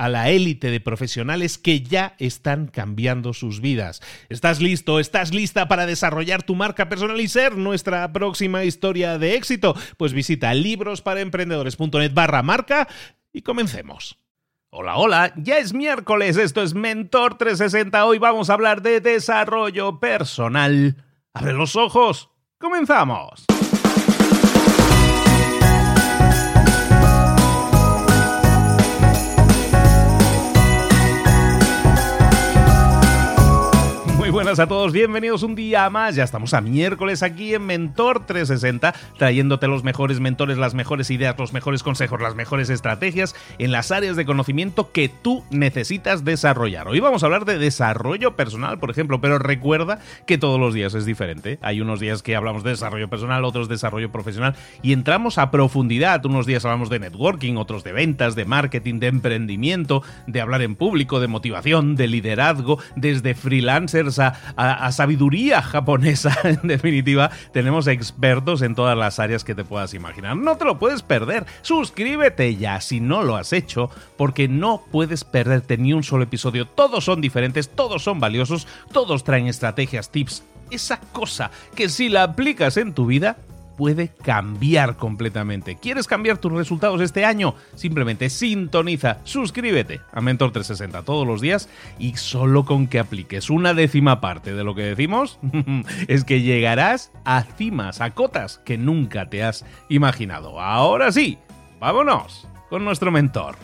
[0.00, 4.00] a la élite de profesionales que ya están cambiando sus vidas.
[4.30, 4.98] ¿Estás listo?
[4.98, 9.76] ¿Estás lista para desarrollar tu marca personal y ser nuestra próxima historia de éxito?
[9.98, 12.88] Pues visita librosparaemprendedores.net barra marca
[13.30, 14.18] y comencemos.
[14.70, 20.00] Hola, hola, ya es miércoles, esto es Mentor 360, hoy vamos a hablar de desarrollo
[20.00, 20.96] personal.
[21.34, 23.44] Abre los ojos, comenzamos.
[34.30, 36.14] Buenas a todos, bienvenidos un día más.
[36.14, 41.36] Ya estamos a miércoles aquí en Mentor 360, trayéndote los mejores mentores, las mejores ideas,
[41.36, 46.86] los mejores consejos, las mejores estrategias en las áreas de conocimiento que tú necesitas desarrollar.
[46.86, 50.94] Hoy vamos a hablar de desarrollo personal, por ejemplo, pero recuerda que todos los días
[50.94, 51.58] es diferente.
[51.60, 55.50] Hay unos días que hablamos de desarrollo personal, otros de desarrollo profesional y entramos a
[55.50, 56.24] profundidad.
[56.24, 60.76] Unos días hablamos de networking, otros de ventas, de marketing, de emprendimiento, de hablar en
[60.76, 68.74] público, de motivación, de liderazgo, desde freelancers a sabiduría japonesa, en definitiva, tenemos expertos en
[68.74, 70.36] todas las áreas que te puedas imaginar.
[70.36, 71.46] No te lo puedes perder.
[71.62, 76.66] Suscríbete ya si no lo has hecho, porque no puedes perderte ni un solo episodio.
[76.66, 82.22] Todos son diferentes, todos son valiosos, todos traen estrategias, tips, esa cosa que si la
[82.22, 83.36] aplicas en tu vida
[83.80, 85.78] puede cambiar completamente.
[85.80, 87.54] ¿Quieres cambiar tus resultados este año?
[87.76, 93.72] Simplemente sintoniza, suscríbete a Mentor 360 todos los días y solo con que apliques una
[93.72, 95.38] décima parte de lo que decimos,
[96.08, 100.60] es que llegarás a cimas, a cotas que nunca te has imaginado.
[100.60, 101.38] Ahora sí,
[101.80, 103.56] vámonos con nuestro mentor.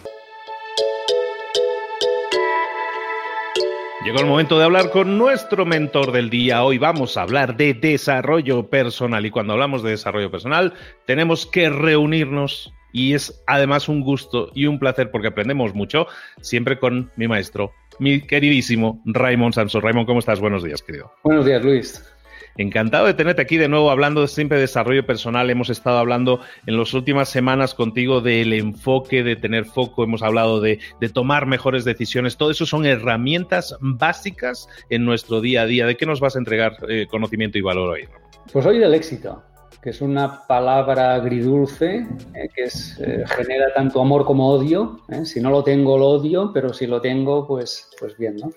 [4.07, 6.63] Llegó el momento de hablar con nuestro mentor del día.
[6.63, 10.75] Hoy vamos a hablar de desarrollo personal y cuando hablamos de desarrollo personal
[11.07, 16.07] tenemos que reunirnos y es además un gusto y un placer porque aprendemos mucho
[16.41, 19.81] siempre con mi maestro, mi queridísimo Raymond Sanso.
[19.81, 20.39] Raymond, ¿cómo estás?
[20.39, 21.11] Buenos días, querido.
[21.25, 22.16] Buenos días, Luis.
[22.57, 25.51] Encantado de tenerte aquí de nuevo hablando siempre de desarrollo personal.
[25.51, 30.61] Hemos estado hablando en las últimas semanas contigo del enfoque, de tener foco, hemos hablado
[30.61, 30.79] de,
[31.13, 32.37] tomar mejores decisiones.
[32.37, 35.87] Todo eso son herramientas básicas en nuestro día a día.
[35.87, 38.09] ¿De qué nos vas a entregar eh, conocimiento y valor hoy?
[38.53, 39.43] Pues hoy del éxito,
[39.83, 45.01] que es una palabra agridulce eh, que eh, genera tanto amor como odio.
[45.25, 48.51] Si no lo tengo, lo odio, pero si lo tengo, pues, pues bien, ¿no?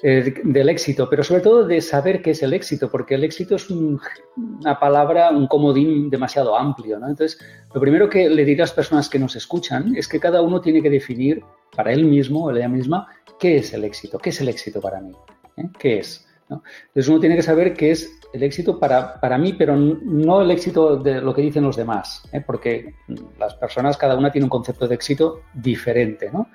[0.00, 3.56] Eh, del éxito, pero sobre todo de saber qué es el éxito, porque el éxito
[3.56, 7.00] es una palabra, un comodín demasiado amplio.
[7.00, 7.08] ¿no?
[7.08, 7.40] Entonces,
[7.74, 10.60] lo primero que le diré a las personas que nos escuchan es que cada uno
[10.60, 11.42] tiene que definir
[11.74, 13.08] para él mismo o ella misma
[13.40, 15.12] qué es el éxito, qué es el éxito para mí,
[15.56, 15.68] ¿eh?
[15.78, 16.24] qué es.
[16.48, 20.50] Entonces uno tiene que saber qué es el éxito para, para, mí, pero no el
[20.50, 22.40] éxito de lo que dicen los demás, ¿eh?
[22.40, 22.94] porque
[23.38, 26.30] las personas, cada una tiene un concepto de éxito diferente.
[26.32, 26.48] ¿no?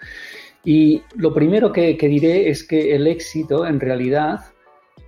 [0.63, 4.42] Y lo primero que, diré es que el éxito en realidad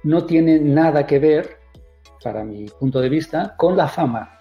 [0.04, 1.57] no tiene nada que ver,
[2.24, 4.38] para mi punto de vista, con la fama.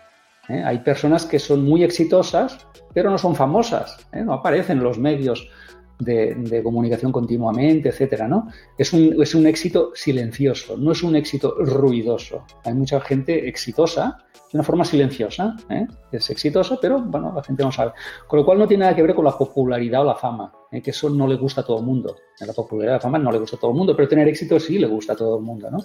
[0.49, 0.63] ¿eh?
[0.65, 4.23] Hay personas que son muy exitosas, pero no son famosas, ¿eh?
[4.23, 5.49] no aparecen en los medios
[5.99, 8.49] de, comunicación continuamente, etcétera, ¿no?
[8.77, 12.45] Es un, es un éxito silencioso, no es un éxito ruidoso.
[12.65, 14.19] Hay mucha gente exitosa
[14.53, 15.87] de una forma silenciosa, ¿eh?
[16.13, 17.93] es exitosa, pero bueno, la gente no sabe.
[18.29, 20.81] Con lo cual no tiene nada que ver con la popularidad o la fama, ¿eh?
[20.81, 22.17] que eso no le gusta a todo el mundo.
[22.41, 24.61] La popularidad o la fama no le gusta a todo el mundo, pero tener éxito
[24.61, 25.79] sí le gusta a todo el mundo, ¿no?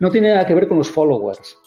[0.00, 1.58] No tiene nada que ver con los followers.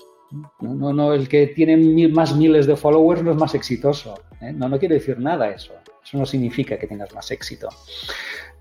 [0.62, 4.15] No, no, el que tiene más miles de followers no es más exitoso.
[4.41, 4.51] ¿eh?
[4.51, 5.73] No, no quiere decir nada eso.
[6.06, 7.68] Eso no significa que tengas más éxito.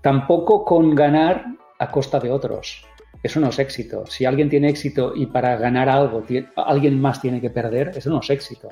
[0.01, 1.45] Tampoco con ganar
[1.79, 2.85] a costa de otros.
[3.21, 4.05] Eso no es éxito.
[4.07, 6.23] Si alguien tiene éxito y para ganar algo
[6.57, 8.69] alguien más tiene que perder, eso no es éxito.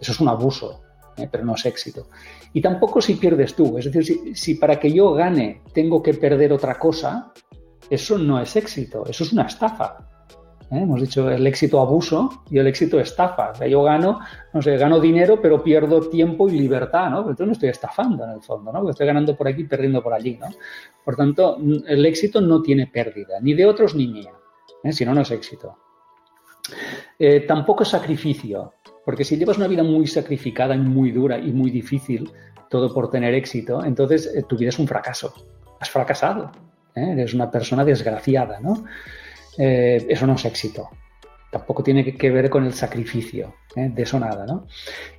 [0.00, 0.82] Eso es un abuso,
[1.16, 1.28] ¿eh?
[1.30, 2.08] pero no es éxito.
[2.52, 3.78] Y tampoco si pierdes tú.
[3.78, 7.32] Es decir, si, si para que yo gane tengo que perder otra cosa,
[7.90, 9.04] eso no es éxito.
[9.06, 10.11] Eso es una estafa.
[10.72, 10.82] ¿Eh?
[10.82, 13.52] Hemos dicho el éxito abuso y el éxito estafa.
[13.66, 14.20] yo gano,
[14.52, 17.18] no sé, gano dinero, pero pierdo tiempo y libertad, ¿no?
[17.20, 18.88] Entonces no estoy estafando en el fondo, ¿no?
[18.88, 20.48] Estoy ganando por aquí y perdiendo por allí, ¿no?
[21.04, 24.32] Por tanto, el éxito no tiene pérdida, ni de otros ni mía.
[24.82, 24.92] ¿eh?
[24.92, 25.76] Si no, no es éxito.
[27.18, 31.52] Eh, tampoco es sacrificio, porque si llevas una vida muy sacrificada y muy dura y
[31.52, 32.30] muy difícil,
[32.70, 35.34] todo por tener éxito, entonces tu vida es un fracaso.
[35.78, 36.50] Has fracasado.
[36.94, 38.84] Eres una persona desgraciada, ¿no?
[39.58, 40.88] Eh, eso no es éxito.
[41.50, 43.90] Tampoco tiene que ver con el sacrificio, ¿eh?
[43.94, 44.66] de eso nada, ¿no?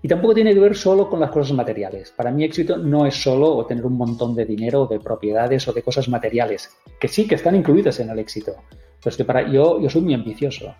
[0.01, 2.11] Y tampoco tiene que ver solo con las cosas materiales.
[2.11, 5.83] Para mí éxito no es solo tener un montón de dinero, de propiedades o de
[5.83, 8.55] cosas materiales, que sí que están incluidas en el éxito.
[9.03, 10.73] Pero que para yo, yo soy muy ambicioso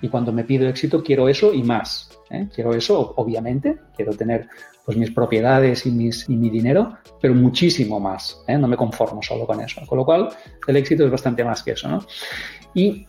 [0.00, 2.10] y cuando me pido éxito quiero eso y más.
[2.30, 2.48] ¿eh?
[2.54, 4.48] Quiero eso, obviamente, quiero tener
[4.84, 8.42] pues mis propiedades y, mis, mi dinero, pero muchísimo más.
[8.48, 9.82] No me conformo solo con eso.
[9.86, 10.30] Con lo cual,
[10.66, 12.06] el éxito es bastante más que eso, ¿no?
[12.72, 13.06] Y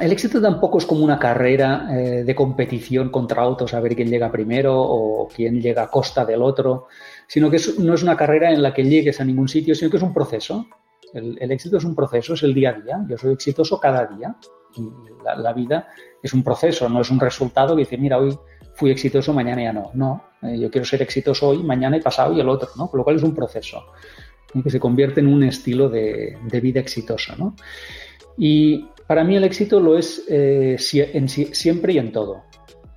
[0.00, 4.08] el éxito tampoco es como una carrera eh, de competición contra otros a ver quién
[4.08, 6.88] llega primero o quién llega a costa del otro,
[7.28, 9.98] sino que no es una carrera en la que llegues a ningún sitio, sino que
[9.98, 10.66] es un proceso.
[11.12, 13.04] El, éxito es un proceso, es el día a día.
[13.06, 14.34] Yo soy exitoso cada día
[15.36, 15.88] la, vida
[16.22, 18.36] es un proceso, no es un resultado que dice, mira, hoy
[18.74, 19.90] fui exitoso, mañana ya no.
[19.94, 22.88] No, eh, yo quiero ser exitoso hoy, mañana y pasado y el otro, ¿no?
[22.88, 23.84] Con lo cual es un proceso
[24.62, 27.56] que se convierte en un estilo de, vida exitoso, ¿no?
[28.36, 32.42] Y para mí el éxito lo es eh, siempre y en todo.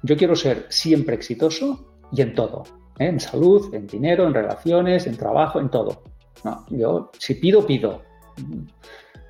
[0.04, 2.64] Yo quiero ser siempre exitoso y en todo.
[3.00, 3.08] ¿eh?
[3.08, 6.04] En salud, en dinero, en relaciones, en trabajo, en todo.
[6.44, 8.02] No, yo si pido, pido.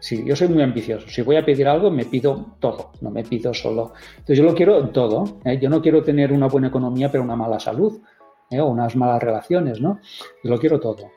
[0.06, 1.08] Sí, yo soy muy ambicioso.
[1.10, 3.94] Si voy a pedir algo, me pido todo, no me pido solo.
[4.12, 5.40] Entonces yo lo quiero todo.
[5.44, 5.58] ¿eh?
[5.60, 8.00] Yo no quiero tener una buena economía pero una mala salud
[8.52, 10.00] o unas malas relaciones, ¿no?
[10.44, 11.10] Yo lo quiero todo.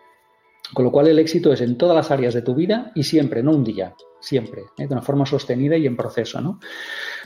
[0.73, 3.43] Con lo cual el éxito es en todas las áreas de tu vida y siempre,
[3.43, 4.87] no un día, siempre, ¿eh?
[4.87, 6.41] de una forma sostenida y en proceso.
[6.41, 6.59] ¿no?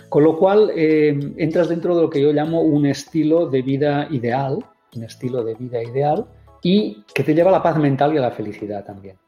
[0.09, 4.09] Con lo cual eh, entras dentro de lo que yo llamo un estilo de vida
[4.11, 4.59] ideal,
[4.97, 6.27] un estilo de vida ideal
[6.61, 9.22] y que te lleva a la paz mental y a la felicidad también.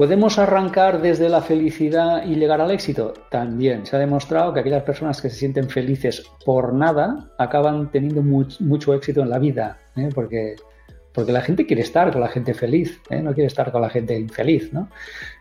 [0.00, 3.12] ¿Podemos arrancar desde la felicidad y llegar al éxito?
[3.30, 8.22] También se ha demostrado que aquellas personas que se sienten felices por nada acaban teniendo
[8.22, 10.08] mucho éxito en la vida, ¿eh?
[10.14, 10.56] porque
[11.12, 13.20] porque la gente quiere estar con la gente feliz, ¿eh?
[13.20, 14.88] no quiere estar con la gente infeliz, ¿no?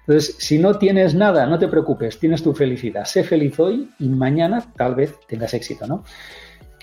[0.02, 3.06] Entonces, si no tienes nada, no te preocupes, tienes tu felicidad.
[3.06, 6.04] Sé feliz hoy y mañana tal vez tengas éxito, ¿no?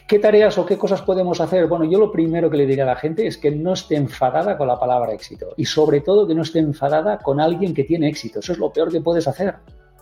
[0.06, 1.66] ¿Qué tareas o qué cosas podemos hacer?
[1.66, 4.56] Bueno, yo lo primero que le diría a la gente es que no esté enfadada
[4.56, 8.08] con la palabra éxito y sobre todo que no esté enfadada con alguien que tiene
[8.08, 8.38] éxito.
[8.38, 9.56] Eso es lo peor que puedes hacer.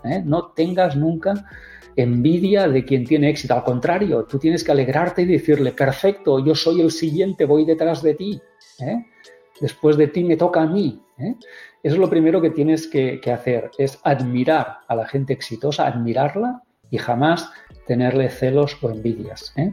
[0.04, 0.22] ¿eh?
[0.22, 1.46] No tengas nunca
[1.96, 3.54] envidia de quien tiene éxito.
[3.54, 8.02] Al contrario, tú tienes que alegrarte y decirle, perfecto, yo soy el siguiente, voy detrás
[8.02, 8.40] de ti.
[8.80, 9.06] ¿eh?
[9.60, 11.00] Después de ti me toca a mí.
[11.18, 11.34] ¿eh?
[11.82, 16.62] Eso es lo primero que tienes que, hacer, es admirar a la gente exitosa, admirarla
[16.94, 17.50] y jamás
[17.88, 19.52] tenerle celos o envidias.
[19.56, 19.72] ¿eh?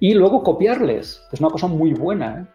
[0.00, 2.48] Y luego copiarles, es una cosa muy buena.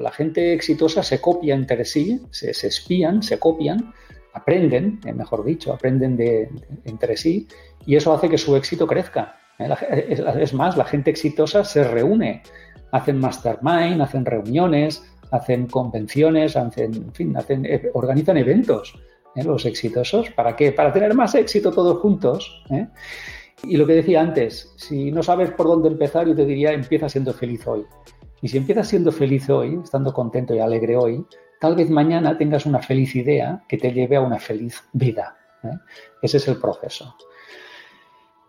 [0.00, 3.92] La gente exitosa se copia entre sí, se, espían, se copian,
[4.32, 6.48] aprenden, mejor dicho, aprenden de,
[6.86, 7.46] entre sí
[7.84, 9.36] y eso hace que su éxito crezca.
[9.58, 12.42] Es más, la gente exitosa se reúne,
[12.92, 17.12] hacen mastermind, hacen reuniones, hacen convenciones, hacen,
[17.66, 18.98] eh, organizan eventos,
[19.34, 19.44] ¿eh?
[19.44, 20.30] los exitosos.
[20.30, 20.72] ¿Para qué?
[20.72, 22.64] Para tener más éxito todos juntos.
[22.70, 22.86] ¿eh?
[23.62, 27.08] Y lo que decía antes, si no sabes por dónde empezar, yo te diría, empieza
[27.08, 27.84] siendo feliz hoy.
[28.42, 31.24] Y si empiezas siendo feliz hoy, estando contento y alegre hoy,
[31.60, 35.36] tal vez mañana tengas una feliz idea que te lleve a una feliz vida.
[36.20, 37.16] Ese es el proceso.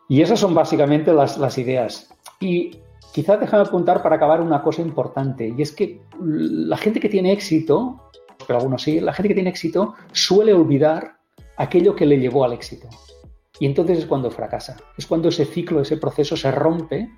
[0.10, 2.14] Y esas son básicamente las, las ideas.
[2.42, 2.82] Y
[3.16, 7.32] Quizás déjame apuntar para acabar una cosa importante, y es que la gente que tiene
[7.32, 8.12] éxito,
[8.46, 11.18] pero algunos sí, la gente que tiene éxito suele olvidar
[11.58, 12.90] aquello que le llevó al éxito.
[13.60, 17.10] Y entonces es cuando fracasa, es cuando ese ciclo, ese proceso se rompe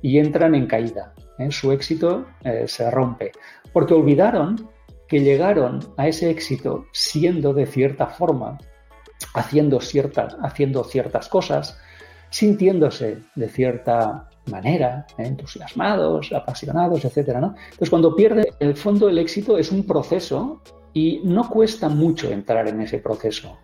[0.00, 1.14] y entran en caída.
[1.38, 1.50] ¿eh?
[1.50, 3.32] Su éxito eh, se rompe,
[3.72, 4.70] porque olvidaron
[5.06, 8.56] que llegaron a ese éxito siendo de cierta forma,
[9.34, 9.78] haciendo,
[10.42, 11.78] haciendo ciertas cosas,
[12.30, 15.26] sintiéndose de cierta manera, ¿eh?
[15.26, 17.28] entusiasmados, apasionados, etc.
[17.28, 20.60] Entonces, cuando pierde, el fondo el éxito es un proceso
[20.92, 23.58] y no cuesta mucho entrar en ese proceso,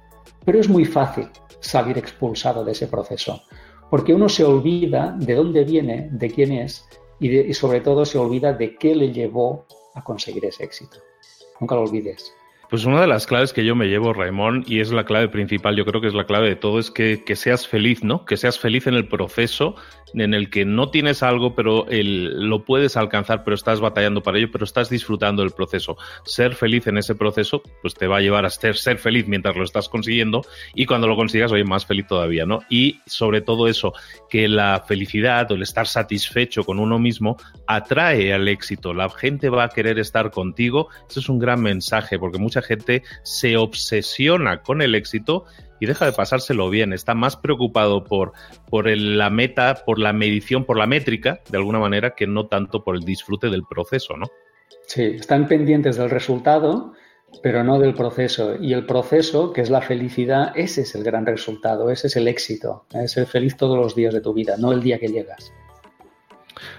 [0.45, 1.29] pero es muy fácil
[1.61, 3.43] salir expulsado de ese proceso,
[3.91, 6.85] porque uno se olvida de dónde viene, de quién es
[7.21, 10.99] y sobre todo se olvida de qué le llevó a conseguir ese éxito.
[11.61, 12.33] Nunca lo olvides.
[12.71, 15.75] Pues una de las claves que yo me llevo, Raimón, y es la clave principal,
[15.75, 18.27] yo creo que es la clave de todo, es que, que seas feliz, ¿no?
[18.27, 19.75] Que seas feliz en el proceso
[20.15, 24.39] en el que no tienes algo, pero el, lo puedes alcanzar, pero estás batallando para
[24.39, 25.97] ello, pero estás disfrutando del proceso.
[26.25, 29.57] Ser feliz en ese proceso, pues te va a llevar a ser, ser feliz mientras
[29.57, 30.45] lo estás consiguiendo
[30.75, 32.61] y cuando lo consigas, oye, más feliz todavía, ¿no?
[32.69, 33.93] Y sobre todo eso,
[34.29, 38.95] que la felicidad o el estar satisfecho con uno mismo atrae al éxito.
[38.95, 40.89] La gente va a querer estar contigo.
[41.09, 45.45] Eso es un gran mensaje, porque gente se obsesiona con el éxito
[45.81, 46.93] y deja de pasárselo bien.
[46.93, 48.33] Está más preocupado por,
[48.69, 52.83] por la meta, por la medición, por la métrica, de alguna manera, que no tanto
[52.83, 54.27] por el disfrute del proceso, ¿no?
[54.87, 56.95] Sí, están pendientes del resultado,
[57.43, 58.57] pero no del proceso.
[58.61, 62.29] Y el proceso, que es la felicidad, ese es el gran resultado, ese es el
[62.29, 62.87] éxito.
[62.95, 65.53] Es ser feliz todos los días de tu vida, no el día que llegas.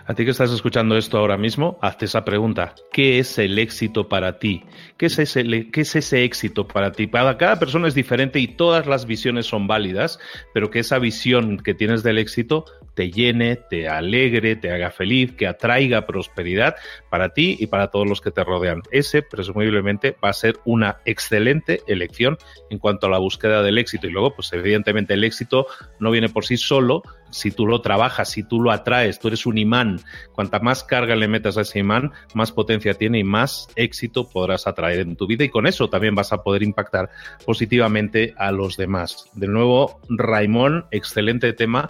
[0.05, 2.75] A ti que estás escuchando esto ahora mismo, hazte esa pregunta.
[2.91, 4.63] ¿Qué es el éxito para ti?
[4.98, 7.07] ¿Qué es ese, éxito para ti?
[7.07, 10.19] Para cada persona es diferente y todas las visiones son válidas,
[10.53, 12.65] pero que esa visión que tienes del éxito
[12.99, 16.75] te llene, te alegre, te haga feliz, que atraiga prosperidad
[17.09, 18.81] para ti y para todos los que te rodean.
[18.91, 22.37] Ese, presumiblemente, va a ser una excelente elección
[22.69, 24.07] en cuanto a la búsqueda del éxito.
[24.07, 25.65] Y luego, pues evidentemente el éxito
[26.01, 29.45] no viene por sí solo, si tú lo trabajas, si tú lo atraes, tú eres
[29.45, 30.01] un imán.
[30.33, 34.67] Cuanta más carga le metas a ese imán, más potencia tiene y más éxito podrás
[34.67, 37.09] atraer en tu vida y con eso también vas a poder impactar
[37.45, 39.29] positivamente a los demás.
[39.35, 41.89] De nuevo, Raimón, excelente tema.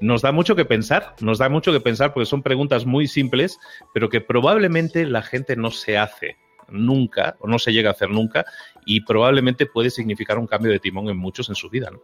[0.00, 3.58] Nos da mucho que pensar, nos da mucho que pensar porque son preguntas muy simples,
[3.92, 6.36] pero que probablemente la gente no se hace
[6.70, 8.44] nunca o no se llega a hacer nunca
[8.84, 11.90] y probablemente puede significar un cambio de timón en muchos en su vida.
[11.90, 12.00] ¿no?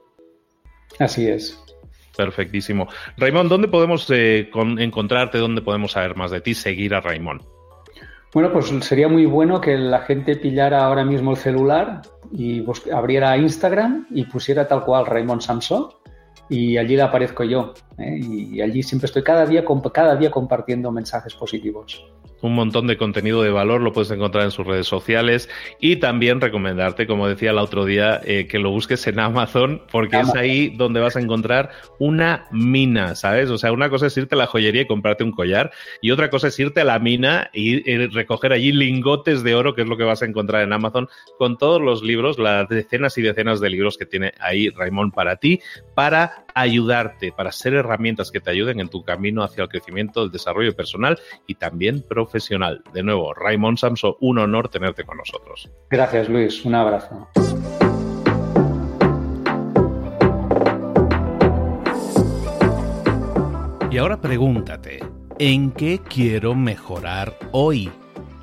[0.99, 1.61] Así es.
[2.17, 2.89] Perfectísimo.
[3.17, 5.39] Raimón, ¿dónde podemos eh, encontrarte?
[5.39, 6.55] ¿Dónde podemos saber más de ti?
[6.55, 7.43] Seguir a Raimón.
[8.33, 13.37] Bueno, pues sería muy bueno que la gente pillara ahora mismo el celular y abriera
[13.37, 15.89] Instagram y pusiera tal cual Raimón Samson
[16.49, 17.75] y allí aparezco yo.
[17.99, 18.21] ¿eh?
[18.21, 22.05] Y allí siempre estoy cada día, cada día compartiendo mensajes positivos
[22.45, 25.49] un montón de contenido de valor, lo puedes encontrar en sus redes sociales
[25.81, 30.21] y también recomendarte, como decía el otro día, eh, que lo busques en Amazon porque
[30.21, 33.49] es ahí donde vas a encontrar una mina, ¿sabes?
[33.49, 35.71] O sea, una cosa es irte a la joyería y comprarte un collar
[36.03, 39.81] y otra cosa es irte a la mina y, recoger allí lingotes de oro, que
[39.81, 41.09] es lo que vas a encontrar en Amazon,
[41.39, 45.37] con todos los libros, las decenas y decenas de libros que tiene ahí Raimón para
[45.37, 45.61] ti,
[45.95, 50.31] para ayudarte, para ser herramientas que te ayuden en tu camino hacia el crecimiento, el
[50.31, 52.83] desarrollo personal y también profesional.
[52.93, 55.71] De nuevo, Raymond Samso, un honor tenerte con nosotros.
[55.91, 56.65] Gracias, Luis.
[56.65, 57.29] Un abrazo.
[63.91, 65.05] Y ahora pregúntate,
[65.39, 67.93] ¿en qué quiero mejorar hoy?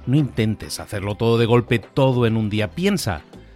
[0.05, 2.71] No intentes hacerlo todo de golpe, todo en un día.
[2.71, 3.21] Piensa,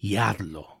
[0.00, 0.80] y hazlo.